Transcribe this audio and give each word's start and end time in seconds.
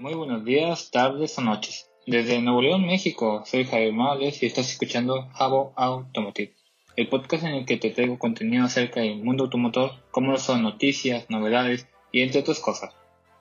Muy 0.00 0.14
buenos 0.14 0.44
días, 0.44 0.92
tardes 0.92 1.36
o 1.38 1.40
noches. 1.40 1.90
Desde 2.06 2.40
Nuevo 2.40 2.62
León, 2.62 2.86
México, 2.86 3.42
soy 3.44 3.64
Javier 3.64 3.92
Morales 3.92 4.40
y 4.40 4.46
estás 4.46 4.70
escuchando 4.70 5.28
Jabo 5.32 5.72
Automotive, 5.74 6.54
el 6.94 7.08
podcast 7.08 7.42
en 7.42 7.54
el 7.54 7.66
que 7.66 7.78
te 7.78 7.90
traigo 7.90 8.16
contenido 8.16 8.64
acerca 8.64 9.00
del 9.00 9.24
mundo 9.24 9.44
automotor, 9.44 9.90
como 10.12 10.36
son 10.36 10.62
noticias, 10.62 11.28
novedades 11.28 11.88
y 12.12 12.22
entre 12.22 12.42
otras 12.42 12.60
cosas. 12.60 12.94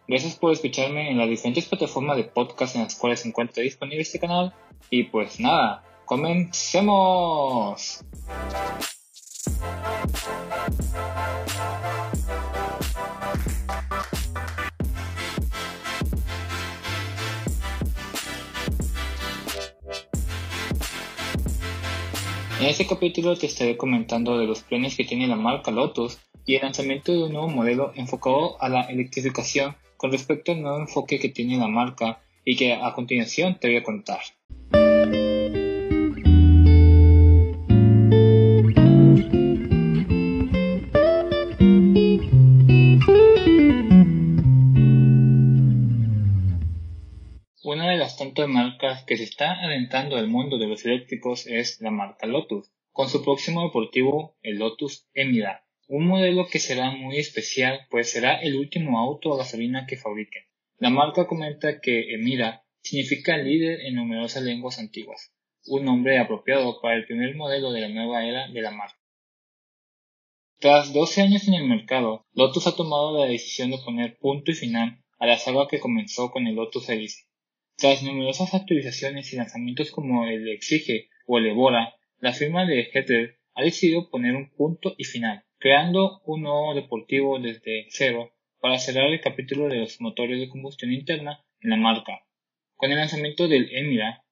Gracias 0.07 0.35
por 0.35 0.51
escucharme 0.51 1.11
en 1.11 1.19
las 1.19 1.29
diferentes 1.29 1.67
plataformas 1.67 2.17
de 2.17 2.23
podcast 2.23 2.75
en 2.75 2.81
las 2.81 2.95
cuales 2.95 3.19
se 3.19 3.27
encuentra 3.27 3.61
disponible 3.61 4.01
este 4.01 4.19
canal. 4.19 4.51
Y 4.89 5.03
pues 5.03 5.39
nada, 5.39 5.83
comencemos. 6.05 8.03
En 22.59 22.65
este 22.65 22.87
capítulo 22.87 23.37
te 23.37 23.45
estaré 23.45 23.77
comentando 23.77 24.39
de 24.39 24.47
los 24.47 24.63
planes 24.63 24.97
que 24.97 25.03
tiene 25.03 25.27
la 25.27 25.35
marca 25.35 25.69
Lotus 25.69 26.17
y 26.43 26.55
el 26.55 26.63
lanzamiento 26.63 27.11
de 27.11 27.25
un 27.25 27.33
nuevo 27.33 27.49
modelo 27.49 27.91
enfocado 27.93 28.59
a 28.59 28.67
la 28.67 28.81
electrificación 28.81 29.75
con 29.95 30.11
respecto 30.11 30.53
al 30.53 30.63
nuevo 30.63 30.79
enfoque 30.79 31.19
que 31.19 31.29
tiene 31.29 31.57
la 31.57 31.67
marca 31.67 32.19
y 32.43 32.55
que 32.55 32.73
a 32.73 32.93
continuación 32.95 33.59
te 33.59 33.67
voy 33.67 33.77
a 33.77 33.83
contar. 33.83 34.21
Marcas 48.47 49.03
que 49.03 49.17
se 49.17 49.23
está 49.23 49.53
adentrando 49.63 50.15
al 50.15 50.27
mundo 50.27 50.57
de 50.57 50.67
los 50.67 50.85
eléctricos 50.85 51.47
es 51.47 51.79
la 51.81 51.91
marca 51.91 52.27
Lotus, 52.27 52.71
con 52.91 53.09
su 53.09 53.23
próximo 53.23 53.63
deportivo, 53.63 54.37
el 54.41 54.57
Lotus 54.57 55.07
Emira, 55.13 55.65
un 55.87 56.07
modelo 56.07 56.47
que 56.47 56.59
será 56.59 56.91
muy 56.91 57.17
especial, 57.17 57.87
pues 57.89 58.11
será 58.11 58.41
el 58.41 58.55
último 58.55 58.99
auto 58.99 59.33
a 59.33 59.37
gasolina 59.37 59.85
que 59.85 59.97
fabriquen. 59.97 60.43
La 60.79 60.89
marca 60.89 61.27
comenta 61.27 61.79
que 61.79 62.13
Emira 62.13 62.65
significa 62.81 63.37
líder 63.37 63.81
en 63.81 63.95
numerosas 63.95 64.43
lenguas 64.43 64.79
antiguas, 64.79 65.31
un 65.65 65.85
nombre 65.85 66.17
apropiado 66.17 66.81
para 66.81 66.95
el 66.95 67.05
primer 67.05 67.35
modelo 67.35 67.71
de 67.71 67.81
la 67.81 67.89
nueva 67.89 68.25
era 68.25 68.47
de 68.47 68.61
la 68.61 68.71
marca. 68.71 68.99
Tras 70.59 70.91
12 70.91 71.21
años 71.21 71.47
en 71.47 71.53
el 71.53 71.67
mercado, 71.67 72.25
Lotus 72.33 72.67
ha 72.67 72.75
tomado 72.75 73.17
la 73.17 73.27
decisión 73.27 73.71
de 73.71 73.77
poner 73.77 74.17
punto 74.17 74.51
y 74.51 74.55
final 74.55 75.03
a 75.19 75.27
la 75.27 75.37
saga 75.37 75.67
que 75.67 75.79
comenzó 75.79 76.31
con 76.31 76.47
el 76.47 76.55
Lotus 76.55 76.89
Elise 76.89 77.27
tras 77.77 78.01
numerosas 78.01 78.55
actualizaciones 78.55 79.31
y 79.31 79.35
lanzamientos 79.35 79.91
como 79.91 80.27
el 80.27 80.49
Exige 80.49 81.09
o 81.27 81.37
el 81.37 81.45
Evora, 81.45 81.93
la 82.19 82.33
firma 82.33 82.65
de 82.65 82.89
Hetter 82.91 83.37
ha 83.53 83.61
decidido 83.61 84.09
poner 84.09 84.35
un 84.35 84.49
punto 84.49 84.95
y 84.97 85.03
final, 85.03 85.43
creando 85.59 86.21
un 86.25 86.41
nuevo 86.41 86.73
deportivo 86.73 87.39
desde 87.39 87.85
cero 87.89 88.33
para 88.59 88.79
cerrar 88.79 89.11
el 89.11 89.21
capítulo 89.21 89.67
de 89.67 89.77
los 89.77 90.01
motores 90.01 90.39
de 90.39 90.49
combustión 90.49 90.91
interna 90.91 91.45
en 91.61 91.69
la 91.69 91.77
marca. 91.77 92.23
Con 92.75 92.91
el 92.91 92.97
lanzamiento 92.97 93.47
del 93.47 93.69
Emira, 93.71 94.23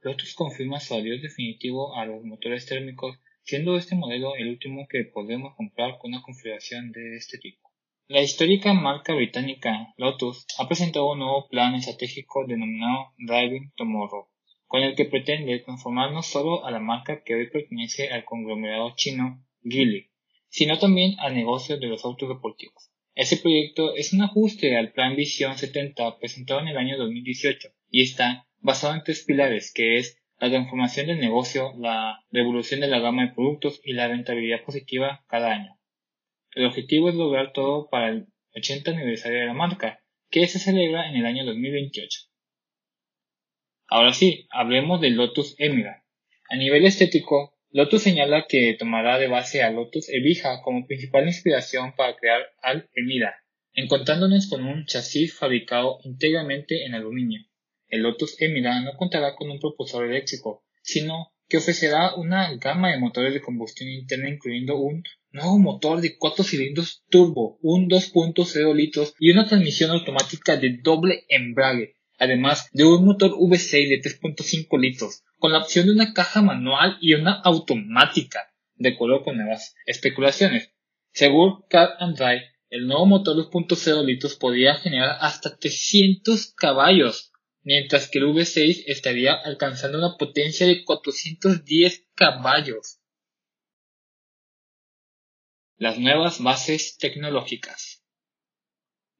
Lotus 0.00 0.34
confirma 0.34 0.80
su 0.80 0.94
adiós 0.94 1.20
definitivo 1.20 1.96
a 1.96 2.06
los 2.06 2.24
motores 2.24 2.64
térmicos, 2.64 3.18
siendo 3.42 3.76
este 3.76 3.94
modelo 3.94 4.36
el 4.36 4.48
último 4.48 4.86
que 4.88 5.04
podemos 5.04 5.54
comprar 5.54 5.98
con 5.98 6.14
una 6.14 6.22
configuración 6.22 6.92
de 6.92 7.16
este 7.16 7.36
tipo. 7.36 7.65
La 8.08 8.22
histórica 8.22 8.72
marca 8.72 9.14
británica 9.14 9.92
Lotus 9.96 10.46
ha 10.58 10.68
presentado 10.68 11.10
un 11.10 11.18
nuevo 11.18 11.48
plan 11.48 11.74
estratégico 11.74 12.46
denominado 12.46 13.12
Driving 13.18 13.72
Tomorrow, 13.76 14.28
con 14.68 14.82
el 14.84 14.94
que 14.94 15.06
pretende 15.06 15.58
transformar 15.58 16.12
no 16.12 16.22
solo 16.22 16.64
a 16.64 16.70
la 16.70 16.78
marca 16.78 17.24
que 17.24 17.34
hoy 17.34 17.50
pertenece 17.50 18.10
al 18.10 18.24
conglomerado 18.24 18.92
chino 18.94 19.44
Geely, 19.64 20.12
sino 20.48 20.78
también 20.78 21.18
al 21.18 21.34
negocio 21.34 21.78
de 21.78 21.88
los 21.88 22.04
autos 22.04 22.28
deportivos. 22.28 22.92
Ese 23.16 23.38
proyecto 23.38 23.96
es 23.96 24.12
un 24.12 24.22
ajuste 24.22 24.76
al 24.76 24.92
Plan 24.92 25.16
Visión 25.16 25.58
70 25.58 26.20
presentado 26.20 26.60
en 26.60 26.68
el 26.68 26.76
año 26.76 26.96
2018 26.98 27.70
y 27.90 28.02
está 28.02 28.46
basado 28.60 28.94
en 28.94 29.02
tres 29.02 29.24
pilares 29.24 29.72
que 29.74 29.96
es 29.96 30.22
la 30.38 30.48
transformación 30.48 31.08
del 31.08 31.18
negocio, 31.18 31.72
la 31.76 32.20
revolución 32.30 32.78
de 32.78 32.86
la 32.86 33.00
gama 33.00 33.26
de 33.26 33.34
productos 33.34 33.80
y 33.82 33.94
la 33.94 34.06
rentabilidad 34.06 34.62
positiva 34.62 35.24
cada 35.26 35.52
año. 35.52 35.76
El 36.56 36.64
objetivo 36.64 37.10
es 37.10 37.14
lograr 37.14 37.52
todo 37.52 37.90
para 37.90 38.08
el 38.08 38.28
80 38.54 38.90
aniversario 38.92 39.40
de 39.40 39.44
la 39.44 39.52
marca, 39.52 40.02
que 40.30 40.46
se 40.46 40.58
celebra 40.58 41.10
en 41.10 41.16
el 41.16 41.26
año 41.26 41.44
2028. 41.44 42.18
Ahora 43.88 44.14
sí, 44.14 44.46
hablemos 44.48 45.02
del 45.02 45.16
Lotus 45.16 45.54
Emira. 45.58 46.02
A 46.48 46.56
nivel 46.56 46.86
estético, 46.86 47.58
Lotus 47.72 48.04
señala 48.04 48.46
que 48.48 48.72
tomará 48.72 49.18
de 49.18 49.28
base 49.28 49.62
a 49.62 49.70
Lotus 49.70 50.08
Evija 50.08 50.62
como 50.62 50.86
principal 50.86 51.26
inspiración 51.26 51.94
para 51.94 52.16
crear 52.16 52.40
al 52.62 52.88
Emira, 52.94 53.36
encontrándonos 53.74 54.48
con 54.48 54.64
un 54.64 54.86
chasis 54.86 55.36
fabricado 55.38 55.98
íntegramente 56.04 56.86
en 56.86 56.94
aluminio. 56.94 57.42
El 57.86 58.00
Lotus 58.00 58.40
Emira 58.40 58.80
no 58.80 58.96
contará 58.96 59.36
con 59.36 59.50
un 59.50 59.60
propulsor 59.60 60.06
eléctrico, 60.06 60.64
sino 60.80 61.34
que 61.50 61.58
ofrecerá 61.58 62.14
una 62.14 62.50
gama 62.56 62.92
de 62.92 62.98
motores 62.98 63.34
de 63.34 63.42
combustión 63.42 63.90
interna 63.90 64.30
incluyendo 64.30 64.78
un 64.78 65.04
nuevo 65.36 65.58
motor 65.58 66.00
de 66.00 66.16
4 66.16 66.44
cilindros 66.44 67.04
turbo, 67.08 67.58
un 67.62 67.88
2.0 67.88 68.74
litros 68.74 69.14
y 69.20 69.30
una 69.30 69.46
transmisión 69.46 69.90
automática 69.90 70.56
de 70.56 70.78
doble 70.82 71.24
embrague, 71.28 71.94
además 72.18 72.68
de 72.72 72.84
un 72.84 73.04
motor 73.04 73.32
V6 73.32 73.88
de 73.88 74.00
3.5 74.00 74.80
litros, 74.80 75.22
con 75.38 75.52
la 75.52 75.58
opción 75.58 75.86
de 75.86 75.92
una 75.92 76.12
caja 76.14 76.42
manual 76.42 76.96
y 77.00 77.14
una 77.14 77.32
automática, 77.32 78.50
de 78.74 78.90
acuerdo 78.90 79.22
con 79.22 79.36
nuevas 79.36 79.74
especulaciones. 79.84 80.72
Según 81.12 81.62
Car 81.68 81.90
and 81.98 82.16
Drive, 82.16 82.42
el 82.70 82.86
nuevo 82.86 83.06
motor 83.06 83.36
2.0 83.36 84.04
litros 84.04 84.36
podría 84.36 84.74
generar 84.74 85.18
hasta 85.20 85.56
300 85.56 86.54
caballos, 86.54 87.30
mientras 87.62 88.08
que 88.08 88.18
el 88.18 88.26
V6 88.26 88.84
estaría 88.86 89.34
alcanzando 89.34 89.98
una 89.98 90.16
potencia 90.16 90.66
de 90.66 90.84
410 90.84 92.06
caballos. 92.14 92.95
Las 95.78 95.98
nuevas 95.98 96.42
bases 96.42 96.96
tecnológicas. 96.96 98.02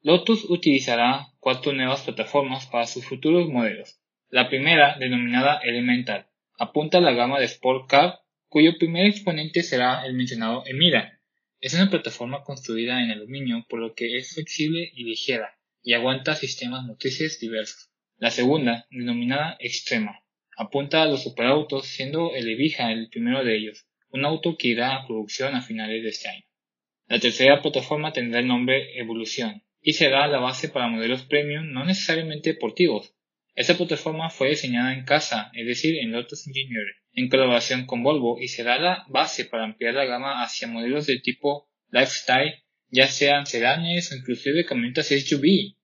Lotus 0.00 0.48
utilizará 0.48 1.26
cuatro 1.38 1.74
nuevas 1.74 2.00
plataformas 2.00 2.64
para 2.64 2.86
sus 2.86 3.04
futuros 3.04 3.46
modelos. 3.50 4.00
La 4.30 4.48
primera, 4.48 4.96
denominada 4.98 5.58
Elemental, 5.58 6.28
apunta 6.58 6.96
a 6.96 7.02
la 7.02 7.12
gama 7.12 7.38
de 7.38 7.44
Sport 7.44 7.90
Car, 7.90 8.20
cuyo 8.48 8.78
primer 8.78 9.04
exponente 9.04 9.62
será 9.62 10.06
el 10.06 10.14
mencionado 10.14 10.62
Emira. 10.64 11.20
Es 11.60 11.74
una 11.74 11.90
plataforma 11.90 12.42
construida 12.42 13.02
en 13.02 13.10
aluminio, 13.10 13.66
por 13.68 13.80
lo 13.80 13.94
que 13.94 14.16
es 14.16 14.32
flexible 14.32 14.90
y 14.94 15.04
ligera, 15.04 15.58
y 15.82 15.92
aguanta 15.92 16.36
sistemas 16.36 16.84
motrices 16.84 17.38
diversos. 17.38 17.90
La 18.16 18.30
segunda, 18.30 18.86
denominada 18.90 19.58
Extrema, 19.60 20.22
apunta 20.56 21.02
a 21.02 21.06
los 21.06 21.22
superautos, 21.22 21.86
siendo 21.86 22.34
el 22.34 22.48
Evija 22.48 22.92
el 22.92 23.10
primero 23.10 23.44
de 23.44 23.58
ellos, 23.58 23.86
un 24.08 24.24
auto 24.24 24.56
que 24.56 24.68
irá 24.68 24.96
a 24.96 25.06
producción 25.06 25.54
a 25.54 25.60
finales 25.60 26.02
de 26.02 26.08
este 26.08 26.30
año. 26.30 26.45
La 27.08 27.20
tercera 27.20 27.62
plataforma 27.62 28.12
tendrá 28.12 28.40
el 28.40 28.48
nombre 28.48 28.98
Evolución 28.98 29.62
y 29.80 29.92
será 29.92 30.26
la 30.26 30.38
base 30.38 30.68
para 30.68 30.88
modelos 30.88 31.22
premium 31.22 31.70
no 31.70 31.84
necesariamente 31.84 32.54
deportivos. 32.54 33.14
Esta 33.54 33.76
plataforma 33.76 34.28
fue 34.28 34.50
diseñada 34.50 34.92
en 34.92 35.04
casa, 35.04 35.52
es 35.54 35.66
decir, 35.66 35.96
en 35.98 36.10
Lotus 36.10 36.48
Engineering, 36.48 36.96
en 37.12 37.28
colaboración 37.28 37.86
con 37.86 38.02
Volvo 38.02 38.40
y 38.40 38.48
será 38.48 38.80
la 38.80 39.04
base 39.08 39.44
para 39.44 39.62
ampliar 39.62 39.94
la 39.94 40.04
gama 40.04 40.42
hacia 40.42 40.66
modelos 40.66 41.06
de 41.06 41.20
tipo 41.20 41.70
lifestyle, 41.90 42.64
ya 42.88 43.06
sean 43.06 43.46
sedanes 43.46 44.10
o 44.10 44.16
inclusive 44.16 44.64
camionetas 44.64 45.06
SUV. 45.06 45.76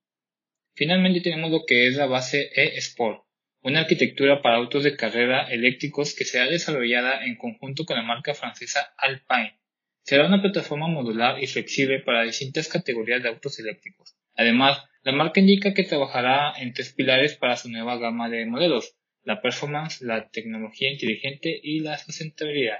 Finalmente 0.74 1.20
tenemos 1.20 1.52
lo 1.52 1.64
que 1.64 1.86
es 1.86 1.94
la 1.94 2.06
base 2.06 2.50
e-Sport, 2.56 3.24
una 3.62 3.80
arquitectura 3.80 4.42
para 4.42 4.56
autos 4.56 4.82
de 4.82 4.96
carrera 4.96 5.44
eléctricos 5.52 6.16
que 6.16 6.24
será 6.24 6.46
desarrollada 6.46 7.24
en 7.24 7.36
conjunto 7.36 7.84
con 7.84 7.96
la 7.96 8.02
marca 8.02 8.34
francesa 8.34 8.92
Alpine. 8.98 9.61
Será 10.04 10.26
una 10.26 10.42
plataforma 10.42 10.88
modular 10.88 11.42
y 11.42 11.46
flexible 11.46 12.00
para 12.00 12.24
distintas 12.24 12.68
categorías 12.68 13.22
de 13.22 13.28
autos 13.28 13.58
eléctricos. 13.60 14.16
Además, 14.34 14.82
la 15.02 15.12
marca 15.12 15.38
indica 15.38 15.74
que 15.74 15.84
trabajará 15.84 16.54
en 16.58 16.72
tres 16.72 16.92
pilares 16.92 17.36
para 17.36 17.56
su 17.56 17.70
nueva 17.70 17.98
gama 17.98 18.28
de 18.28 18.44
modelos, 18.46 18.96
la 19.22 19.40
performance, 19.40 20.00
la 20.02 20.28
tecnología 20.30 20.90
inteligente 20.90 21.58
y 21.62 21.80
la 21.80 21.98
sustentabilidad. 21.98 22.78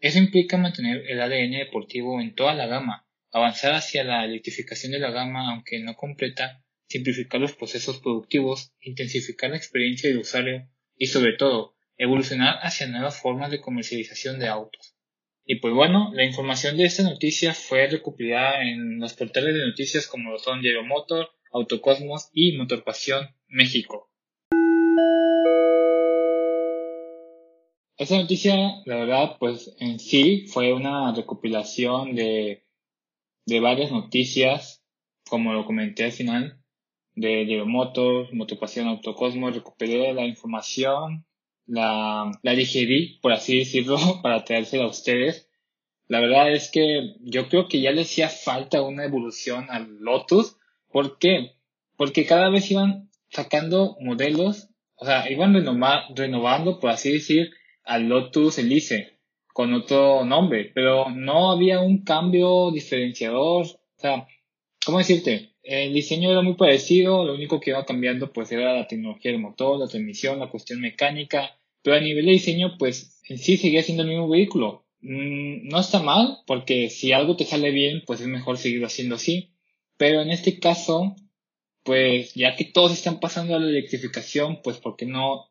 Eso 0.00 0.18
implica 0.18 0.56
mantener 0.56 1.04
el 1.08 1.20
ADN 1.20 1.52
deportivo 1.58 2.20
en 2.20 2.34
toda 2.34 2.54
la 2.54 2.66
gama, 2.66 3.06
avanzar 3.30 3.74
hacia 3.74 4.02
la 4.02 4.24
electrificación 4.24 4.92
de 4.92 4.98
la 4.98 5.10
gama 5.12 5.52
aunque 5.52 5.78
no 5.78 5.94
completa 5.94 6.64
simplificar 6.88 7.40
los 7.40 7.54
procesos 7.54 8.00
productivos, 8.00 8.72
intensificar 8.80 9.50
la 9.50 9.56
experiencia 9.56 10.08
del 10.08 10.18
usuario 10.18 10.68
y 10.96 11.06
sobre 11.06 11.34
todo, 11.34 11.76
evolucionar 11.96 12.58
hacia 12.62 12.88
nuevas 12.88 13.20
formas 13.20 13.50
de 13.50 13.60
comercialización 13.60 14.40
de 14.40 14.48
autos. 14.48 14.95
Y 15.48 15.60
pues 15.60 15.72
bueno, 15.74 16.10
la 16.12 16.24
información 16.24 16.76
de 16.76 16.86
esta 16.86 17.04
noticia 17.04 17.54
fue 17.54 17.86
recopilada 17.86 18.64
en 18.64 18.98
los 18.98 19.14
portales 19.14 19.54
de 19.54 19.64
noticias 19.64 20.08
como 20.08 20.32
lo 20.32 20.40
son 20.40 20.60
Motor, 20.88 21.30
Autocosmos 21.52 22.30
y 22.32 22.56
Motorpasión 22.56 23.28
México. 23.46 24.10
Esa 27.96 28.18
noticia, 28.18 28.56
la 28.86 28.96
verdad, 28.96 29.36
pues 29.38 29.76
en 29.78 30.00
sí 30.00 30.46
fue 30.48 30.72
una 30.72 31.14
recopilación 31.14 32.16
de, 32.16 32.64
de 33.46 33.60
varias 33.60 33.92
noticias, 33.92 34.84
como 35.30 35.52
lo 35.52 35.64
comenté 35.64 36.06
al 36.06 36.12
final, 36.12 36.60
de 37.14 37.44
Diego 37.44 37.66
Motor, 37.66 38.34
Motopasión 38.34 38.88
Autocosmos, 38.88 39.54
recuperé 39.54 40.12
la 40.12 40.26
información, 40.26 41.24
la, 41.66 42.30
la 42.42 42.52
digerí, 42.52 43.18
por 43.22 43.32
así 43.32 43.58
decirlo, 43.58 43.98
para 44.22 44.44
traérsela 44.44 44.84
a 44.84 44.88
ustedes. 44.88 45.48
La 46.08 46.20
verdad 46.20 46.52
es 46.52 46.70
que 46.70 47.16
yo 47.20 47.48
creo 47.48 47.68
que 47.68 47.80
ya 47.80 47.90
le 47.90 48.02
hacía 48.02 48.28
falta 48.28 48.82
una 48.82 49.04
evolución 49.04 49.66
al 49.70 49.98
Lotus. 49.98 50.56
¿Por 50.90 51.18
qué? 51.18 51.52
Porque 51.96 52.26
cada 52.26 52.48
vez 52.48 52.70
iban 52.70 53.10
sacando 53.30 53.96
modelos, 54.00 54.68
o 54.94 55.04
sea, 55.04 55.30
iban 55.30 55.54
renovando, 56.14 56.78
por 56.78 56.90
así 56.90 57.12
decir, 57.12 57.50
al 57.84 58.04
Lotus 58.08 58.58
Elise 58.58 59.16
con 59.56 59.72
otro 59.72 60.24
nombre, 60.24 60.70
pero 60.74 61.08
no 61.10 61.50
había 61.50 61.80
un 61.80 62.04
cambio 62.04 62.70
diferenciador. 62.70 63.64
O 63.64 63.78
sea, 63.96 64.26
¿cómo 64.84 64.98
decirte? 64.98 65.55
El 65.66 65.92
diseño 65.92 66.30
era 66.30 66.42
muy 66.42 66.54
parecido, 66.54 67.24
lo 67.24 67.34
único 67.34 67.60
que 67.60 67.70
iba 67.70 67.84
cambiando 67.84 68.32
pues 68.32 68.52
era 68.52 68.74
la 68.74 68.86
tecnología 68.86 69.32
del 69.32 69.40
motor, 69.40 69.78
la 69.78 69.88
transmisión, 69.88 70.38
la 70.38 70.48
cuestión 70.48 70.80
mecánica, 70.80 71.58
pero 71.82 71.96
a 71.96 72.00
nivel 72.00 72.26
de 72.26 72.32
diseño 72.32 72.76
pues 72.78 73.20
en 73.28 73.38
sí 73.38 73.56
seguía 73.56 73.82
siendo 73.82 74.04
el 74.04 74.10
mismo 74.10 74.28
vehículo. 74.28 74.84
Mm, 75.00 75.68
no 75.68 75.80
está 75.80 76.00
mal, 76.00 76.38
porque 76.46 76.88
si 76.90 77.12
algo 77.12 77.36
te 77.36 77.44
sale 77.44 77.70
bien, 77.70 78.02
pues 78.06 78.20
es 78.20 78.28
mejor 78.28 78.58
seguirlo 78.58 78.86
haciendo 78.86 79.16
así. 79.16 79.50
Pero 79.96 80.22
en 80.22 80.30
este 80.30 80.60
caso, 80.60 81.16
pues 81.82 82.34
ya 82.34 82.54
que 82.56 82.64
todos 82.64 82.92
están 82.92 83.20
pasando 83.20 83.56
a 83.56 83.60
la 83.60 83.68
electrificación, 83.68 84.60
pues 84.62 84.78
¿por 84.78 84.96
qué 84.96 85.06
no? 85.06 85.50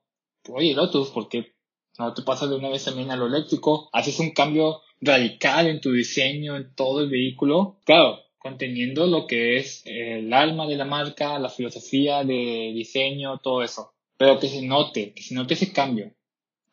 Oye, 0.50 0.74
Lotus, 0.74 1.10
¿por 1.10 1.30
qué 1.30 1.56
no 1.98 2.14
te 2.14 2.24
pasas 2.24 2.50
de 2.50 2.56
una 2.56 2.70
vez 2.70 2.84
también 2.84 3.12
a 3.12 3.16
lo 3.16 3.28
eléctrico, 3.28 3.90
haces 3.94 4.20
un 4.20 4.32
cambio 4.32 4.82
radical 5.02 5.68
en 5.68 5.80
tu 5.80 5.92
diseño, 5.92 6.56
en 6.58 6.74
todo 6.76 7.02
el 7.02 7.10
vehículo. 7.10 7.80
Claro, 7.86 8.20
conteniendo 8.46 9.08
lo 9.08 9.26
que 9.26 9.58
es 9.58 9.82
el 9.86 10.32
alma 10.32 10.68
de 10.68 10.76
la 10.76 10.86
marca, 10.86 11.40
la 11.40 11.50
filosofía 11.50 12.24
de 12.24 12.72
diseño, 12.76 13.40
todo 13.40 13.64
eso. 13.64 13.96
Pero 14.18 14.40
que 14.40 14.48
se 14.48 14.62
note, 14.62 15.14
que 15.14 15.24
se 15.24 15.34
note 15.34 15.56
ese 15.56 15.74
cambio. 15.74 16.14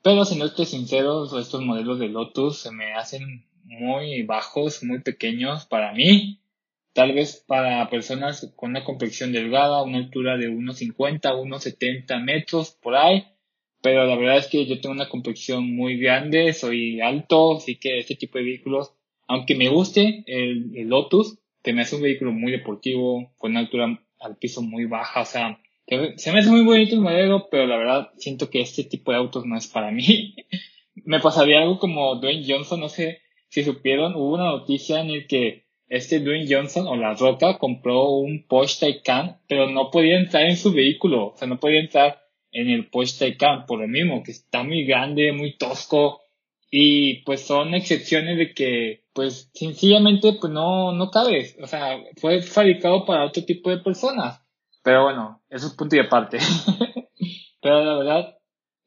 Pero 0.02 0.26
si 0.26 0.36
no 0.36 0.44
estoy 0.44 0.66
sincero, 0.66 1.24
estos 1.38 1.62
modelos 1.62 1.98
de 1.98 2.08
Lotus 2.08 2.58
se 2.58 2.72
me 2.72 2.92
hacen 2.92 3.46
muy 3.64 4.22
bajos, 4.24 4.82
muy 4.82 5.00
pequeños 5.00 5.64
para 5.64 5.94
mí. 5.94 6.42
Tal 6.92 7.14
vez 7.14 7.42
para 7.46 7.88
personas 7.88 8.52
con 8.54 8.72
una 8.72 8.84
complexión 8.84 9.32
delgada, 9.32 9.82
una 9.82 9.96
altura 9.96 10.36
de 10.36 10.50
1,50, 10.50 11.20
1,70 11.22 12.22
metros 12.22 12.72
por 12.82 12.96
ahí 12.96 13.24
pero 13.82 14.06
la 14.06 14.16
verdad 14.16 14.38
es 14.38 14.46
que 14.46 14.64
yo 14.64 14.80
tengo 14.80 14.94
una 14.94 15.08
complexión 15.08 15.74
muy 15.74 15.98
grande, 15.98 16.52
soy 16.52 17.00
alto, 17.00 17.56
así 17.56 17.76
que 17.76 17.98
este 17.98 18.14
tipo 18.14 18.38
de 18.38 18.44
vehículos, 18.44 18.94
aunque 19.26 19.56
me 19.56 19.68
guste 19.68 20.22
el, 20.26 20.88
Lotus, 20.88 21.38
que 21.62 21.72
me 21.72 21.82
hace 21.82 21.96
un 21.96 22.02
vehículo 22.02 22.32
muy 22.32 22.52
deportivo, 22.52 23.32
con 23.38 23.52
una 23.52 23.60
altura 23.60 24.00
al 24.20 24.36
piso 24.36 24.62
muy 24.62 24.84
baja, 24.86 25.22
o 25.22 25.24
sea, 25.24 25.60
se 26.16 26.32
me 26.32 26.38
hace 26.38 26.50
muy 26.50 26.64
bonito 26.64 26.94
el 26.94 27.00
modelo, 27.00 27.48
pero 27.50 27.66
la 27.66 27.76
verdad 27.76 28.10
siento 28.16 28.50
que 28.50 28.60
este 28.60 28.84
tipo 28.84 29.12
de 29.12 29.18
autos 29.18 29.44
no 29.46 29.56
es 29.56 29.66
para 29.66 29.90
mí. 29.90 30.34
me 30.94 31.20
pasaría 31.20 31.60
algo 31.60 31.78
como 31.78 32.16
Dwayne 32.16 32.44
Johnson, 32.46 32.80
no 32.80 32.88
sé 32.88 33.20
si 33.48 33.64
supieron, 33.64 34.14
hubo 34.14 34.34
una 34.34 34.44
noticia 34.44 35.00
en 35.00 35.10
el 35.10 35.26
que 35.26 35.66
este 35.88 36.20
Dwayne 36.20 36.46
Johnson 36.48 36.86
o 36.86 36.96
La 36.96 37.14
Roca 37.14 37.58
compró 37.58 38.12
un 38.12 38.46
Porsche 38.46 38.80
Taycan, 38.80 39.40
pero 39.46 39.68
no 39.68 39.90
podía 39.90 40.18
entrar 40.18 40.44
en 40.44 40.56
su 40.56 40.72
vehículo, 40.72 41.28
o 41.28 41.36
sea, 41.36 41.46
no 41.46 41.60
podía 41.60 41.80
entrar 41.80 42.22
en 42.50 42.70
el 42.70 42.88
Porsche 42.88 43.18
Taycan, 43.18 43.66
por 43.66 43.80
lo 43.80 43.88
mismo, 43.88 44.22
que 44.22 44.30
está 44.30 44.62
muy 44.62 44.84
grande, 44.84 45.32
muy 45.32 45.56
tosco, 45.58 46.21
y 46.74 47.22
pues 47.24 47.42
son 47.42 47.74
excepciones 47.74 48.38
de 48.38 48.54
que, 48.54 49.04
pues 49.12 49.50
sencillamente, 49.52 50.32
pues 50.40 50.50
no, 50.50 50.92
no 50.92 51.10
cabe, 51.10 51.54
o 51.62 51.66
sea, 51.66 52.02
fue 52.16 52.40
fabricado 52.40 53.04
para 53.04 53.26
otro 53.26 53.44
tipo 53.44 53.68
de 53.68 53.76
personas. 53.76 54.40
Pero 54.82 55.04
bueno, 55.04 55.42
eso 55.50 55.66
es 55.66 55.74
punto 55.74 55.96
y 55.96 55.98
aparte. 55.98 56.38
Pero 57.60 57.84
la 57.84 57.98
verdad, 57.98 58.38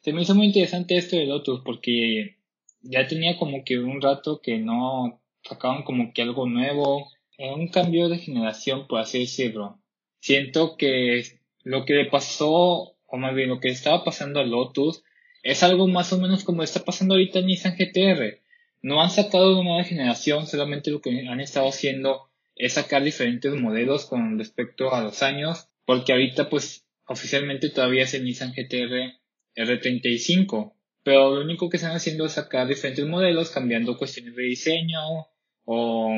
se 0.01 0.13
me 0.13 0.23
hizo 0.23 0.33
muy 0.33 0.47
interesante 0.47 0.97
esto 0.97 1.15
de 1.15 1.27
Lotus, 1.27 1.61
porque 1.63 2.37
ya 2.81 3.05
tenía 3.05 3.37
como 3.37 3.63
que 3.63 3.77
un 3.77 4.01
rato 4.01 4.41
que 4.41 4.57
no 4.57 5.21
sacaban 5.43 5.83
como 5.83 6.11
que 6.11 6.23
algo 6.23 6.47
nuevo, 6.47 7.07
un 7.37 7.67
cambio 7.67 8.09
de 8.09 8.17
generación, 8.17 8.87
por 8.87 8.99
así 8.99 9.19
decirlo. 9.19 9.79
Siento 10.19 10.75
que 10.75 11.23
lo 11.61 11.85
que 11.85 11.93
le 11.93 12.05
pasó 12.05 12.95
o 13.05 13.17
más 13.17 13.35
bien 13.35 13.49
lo 13.49 13.59
que 13.59 13.69
estaba 13.69 14.03
pasando 14.03 14.39
a 14.39 14.43
Lotus, 14.43 15.03
es 15.45 15.61
algo 15.61 15.87
más 15.87 16.11
o 16.11 16.19
menos 16.19 16.43
como 16.43 16.63
está 16.63 16.83
pasando 16.83 17.13
ahorita 17.13 17.37
en 17.37 17.45
Nissan 17.45 17.77
GTR. 17.77 18.39
No 18.81 19.03
han 19.03 19.11
sacado 19.11 19.53
una 19.53 19.69
nueva 19.69 19.83
generación, 19.83 20.47
solamente 20.47 20.89
lo 20.89 21.01
que 21.01 21.27
han 21.27 21.39
estado 21.39 21.69
haciendo 21.69 22.31
es 22.55 22.73
sacar 22.73 23.03
diferentes 23.03 23.53
modelos 23.53 24.07
con 24.07 24.39
respecto 24.39 24.91
a 24.91 25.03
los 25.03 25.21
años, 25.21 25.69
porque 25.85 26.13
ahorita 26.13 26.49
pues 26.49 26.87
oficialmente 27.05 27.69
todavía 27.69 28.03
es 28.03 28.15
el 28.15 28.23
Nissan 28.23 28.53
GTR 28.53 29.13
R35, 29.55 30.73
pero 31.03 31.35
lo 31.35 31.41
único 31.41 31.69
que 31.69 31.77
están 31.77 31.95
haciendo 31.95 32.25
es 32.25 32.31
sacar 32.31 32.67
diferentes 32.67 33.05
modelos, 33.05 33.51
cambiando 33.51 33.99
cuestiones 33.99 34.35
de 34.35 34.43
diseño 34.43 34.99
o 35.63 36.09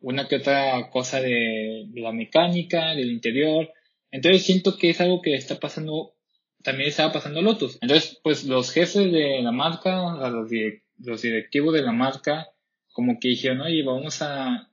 una 0.00 0.26
que 0.26 0.36
otra 0.36 0.88
cosa 0.90 1.20
de, 1.20 1.84
de 1.86 2.00
la 2.00 2.12
mecánica, 2.12 2.94
del 2.94 3.10
interior. 3.10 3.70
Entonces 4.10 4.42
siento 4.42 4.78
que 4.78 4.88
es 4.88 5.02
algo 5.02 5.20
que 5.20 5.34
está 5.34 5.60
pasando 5.60 6.14
también 6.62 6.88
estaba 6.88 7.12
pasando 7.12 7.42
Lotus. 7.42 7.78
Entonces, 7.80 8.20
pues 8.22 8.44
los 8.44 8.70
jefes 8.70 9.10
de 9.12 9.40
la 9.42 9.52
marca, 9.52 10.14
los, 10.30 10.50
los 10.98 11.22
directivos 11.22 11.74
de 11.74 11.82
la 11.82 11.92
marca, 11.92 12.48
como 12.92 13.18
que 13.18 13.28
dijeron, 13.28 13.62
oye, 13.62 13.82
vamos 13.82 14.20
a, 14.22 14.70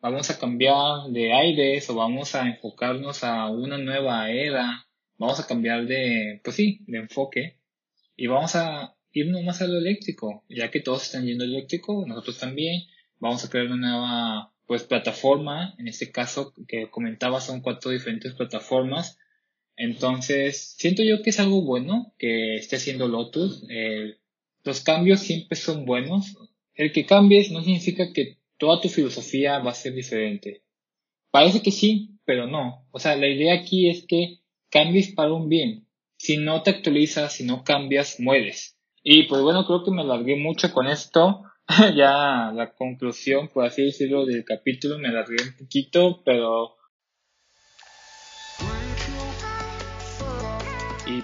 vamos 0.00 0.30
a 0.30 0.38
cambiar 0.38 1.10
de 1.10 1.32
aires 1.32 1.88
o 1.88 1.94
vamos 1.94 2.34
a 2.34 2.46
enfocarnos 2.46 3.24
a 3.24 3.48
una 3.48 3.78
nueva 3.78 4.30
era, 4.30 4.86
vamos 5.16 5.40
a 5.40 5.46
cambiar 5.46 5.86
de, 5.86 6.40
pues 6.42 6.56
sí, 6.56 6.80
de 6.86 6.98
enfoque 6.98 7.58
y 8.16 8.26
vamos 8.26 8.56
a 8.56 8.94
irnos 9.12 9.42
más 9.44 9.62
a 9.62 9.66
lo 9.66 9.78
eléctrico, 9.78 10.44
ya 10.48 10.70
que 10.70 10.80
todos 10.80 11.04
están 11.04 11.26
yendo 11.26 11.44
eléctrico, 11.44 12.04
nosotros 12.06 12.38
también, 12.38 12.82
vamos 13.18 13.44
a 13.44 13.50
crear 13.50 13.66
una 13.66 13.76
nueva, 13.76 14.52
pues 14.66 14.84
plataforma, 14.84 15.74
en 15.78 15.86
este 15.86 16.10
caso 16.10 16.52
que 16.66 16.90
comentaba 16.90 17.40
son 17.40 17.60
cuatro 17.60 17.90
diferentes 17.90 18.34
plataformas 18.34 19.18
entonces, 19.76 20.74
siento 20.76 21.02
yo 21.02 21.22
que 21.22 21.30
es 21.30 21.40
algo 21.40 21.62
bueno 21.62 22.14
que 22.18 22.56
esté 22.56 22.76
haciendo 22.76 23.08
Lotus. 23.08 23.64
los 24.64 24.80
cambios 24.82 25.20
siempre 25.20 25.56
son 25.56 25.84
buenos. 25.84 26.36
El 26.74 26.92
que 26.92 27.06
cambies 27.06 27.50
no 27.50 27.62
significa 27.62 28.12
que 28.12 28.38
toda 28.58 28.80
tu 28.80 28.88
filosofía 28.88 29.58
va 29.58 29.72
a 29.72 29.74
ser 29.74 29.94
diferente. 29.94 30.62
Parece 31.30 31.62
que 31.62 31.70
sí, 31.70 32.18
pero 32.24 32.46
no. 32.46 32.86
O 32.90 32.98
sea, 32.98 33.16
la 33.16 33.28
idea 33.28 33.54
aquí 33.54 33.88
es 33.88 34.06
que 34.06 34.40
cambies 34.70 35.12
para 35.12 35.32
un 35.32 35.48
bien. 35.48 35.86
Si 36.16 36.36
no 36.36 36.62
te 36.62 36.70
actualizas, 36.70 37.34
si 37.34 37.44
no 37.44 37.64
cambias, 37.64 38.20
mueres. 38.20 38.78
Y 39.02 39.24
pues 39.24 39.42
bueno, 39.42 39.66
creo 39.66 39.82
que 39.84 39.90
me 39.90 40.02
alargué 40.02 40.36
mucho 40.36 40.72
con 40.72 40.86
esto. 40.86 41.42
ya 41.96 42.52
la 42.54 42.72
conclusión, 42.76 43.48
por 43.48 43.64
así 43.64 43.82
decirlo, 43.82 44.26
del 44.26 44.44
capítulo 44.44 44.98
me 44.98 45.08
alargué 45.08 45.36
un 45.42 45.56
poquito, 45.56 46.22
pero 46.24 46.76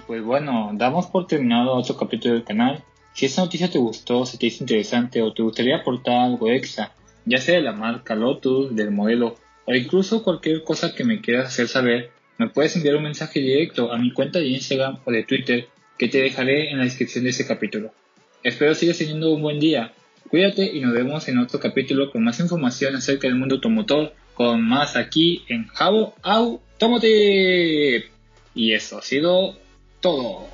pues 0.05 0.23
bueno, 0.23 0.71
damos 0.73 1.07
por 1.07 1.27
terminado 1.27 1.73
otro 1.73 1.97
capítulo 1.97 2.35
del 2.35 2.43
canal. 2.43 2.83
Si 3.13 3.25
esta 3.25 3.41
noticia 3.41 3.69
te 3.69 3.79
gustó, 3.79 4.25
si 4.25 4.37
te 4.37 4.45
hizo 4.45 4.63
interesante 4.63 5.21
o 5.21 5.33
te 5.33 5.41
gustaría 5.41 5.77
aportar 5.77 6.21
algo 6.21 6.49
extra, 6.49 6.93
ya 7.25 7.39
sea 7.39 7.55
de 7.55 7.61
la 7.61 7.73
marca 7.73 8.15
Lotus, 8.15 8.75
del 8.75 8.91
modelo 8.91 9.35
o 9.65 9.73
incluso 9.75 10.23
cualquier 10.23 10.63
cosa 10.63 10.95
que 10.95 11.03
me 11.03 11.21
quieras 11.21 11.47
hacer 11.47 11.67
saber, 11.67 12.11
me 12.37 12.47
puedes 12.47 12.75
enviar 12.75 12.95
un 12.95 13.03
mensaje 13.03 13.39
directo 13.39 13.91
a 13.91 13.97
mi 13.97 14.11
cuenta 14.11 14.39
de 14.39 14.47
Instagram 14.47 14.99
o 15.05 15.11
de 15.11 15.23
Twitter 15.23 15.67
que 15.97 16.07
te 16.07 16.21
dejaré 16.21 16.71
en 16.71 16.77
la 16.77 16.85
descripción 16.85 17.25
de 17.25 17.31
este 17.31 17.45
capítulo. 17.45 17.91
Espero 18.41 18.73
sigas 18.73 18.97
teniendo 18.97 19.31
un 19.31 19.41
buen 19.41 19.59
día. 19.59 19.93
Cuídate 20.29 20.65
y 20.65 20.79
nos 20.79 20.93
vemos 20.93 21.27
en 21.27 21.37
otro 21.39 21.59
capítulo 21.59 22.11
con 22.11 22.23
más 22.23 22.39
información 22.39 22.95
acerca 22.95 23.27
del 23.27 23.35
mundo 23.35 23.55
automotor, 23.55 24.13
con 24.33 24.61
más 24.61 24.95
aquí 24.95 25.43
en 25.49 25.67
Jabo 25.67 26.15
Automotive. 26.21 28.05
Y 28.55 28.71
eso 28.71 28.97
ha 28.97 29.01
sido 29.01 29.57
todo. 30.01 30.47